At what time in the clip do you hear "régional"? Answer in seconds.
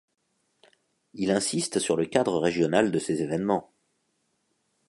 2.39-2.89